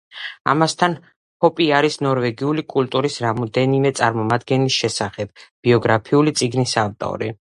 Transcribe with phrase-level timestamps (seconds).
[0.51, 0.93] ამასთან,
[1.45, 5.35] ჰოპი არის ნორვეგიული კულტურის რამდენიმე წარმომადგენლის შესახებ
[5.67, 7.33] ბიოგრაფიული წიგნის ავტორი.